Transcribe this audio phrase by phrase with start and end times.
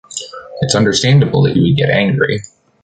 [0.61, 2.41] It’s understandable that you would get angry.